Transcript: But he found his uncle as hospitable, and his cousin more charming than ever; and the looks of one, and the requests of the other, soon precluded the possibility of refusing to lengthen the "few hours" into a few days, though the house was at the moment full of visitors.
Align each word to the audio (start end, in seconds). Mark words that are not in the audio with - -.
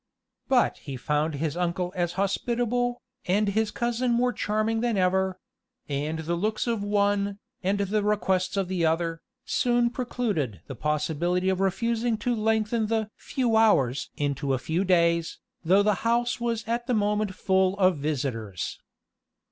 But 0.47 0.79
he 0.79 0.97
found 0.97 1.35
his 1.35 1.55
uncle 1.55 1.93
as 1.95 2.13
hospitable, 2.13 2.99
and 3.27 3.49
his 3.49 3.69
cousin 3.69 4.09
more 4.11 4.33
charming 4.33 4.81
than 4.81 4.97
ever; 4.97 5.39
and 5.87 6.17
the 6.17 6.33
looks 6.33 6.65
of 6.65 6.81
one, 6.83 7.37
and 7.61 7.77
the 7.77 8.01
requests 8.01 8.57
of 8.57 8.67
the 8.67 8.83
other, 8.83 9.21
soon 9.45 9.91
precluded 9.91 10.61
the 10.65 10.73
possibility 10.73 11.49
of 11.49 11.59
refusing 11.59 12.17
to 12.17 12.33
lengthen 12.35 12.87
the 12.87 13.11
"few 13.15 13.55
hours" 13.55 14.09
into 14.17 14.55
a 14.55 14.57
few 14.57 14.83
days, 14.83 15.37
though 15.63 15.83
the 15.83 15.93
house 16.01 16.39
was 16.41 16.63
at 16.67 16.87
the 16.87 16.95
moment 16.95 17.35
full 17.35 17.77
of 17.77 17.97
visitors. 17.97 18.79